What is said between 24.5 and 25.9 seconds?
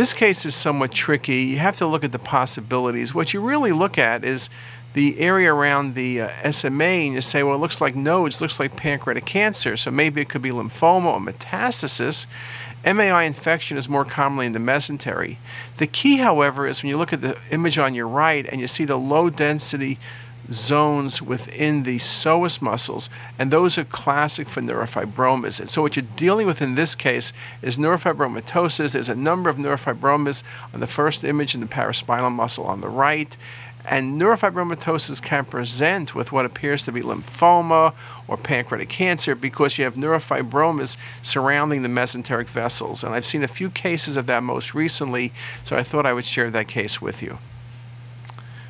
neurofibromas. And so,